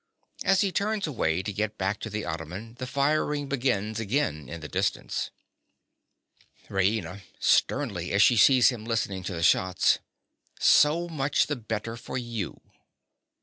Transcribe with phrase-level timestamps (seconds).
[0.43, 4.59] (As he turns away to get back to the ottoman, the firing begins again in
[4.59, 5.29] the distance.)
[6.69, 7.21] RAINA.
[7.39, 9.99] (sternly, as she sees him listening to the shots).
[10.59, 12.61] So much the better for you.